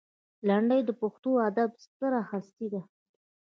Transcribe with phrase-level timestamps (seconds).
[0.47, 2.81] لنډۍ د پښتو ادب ستره هستي ده.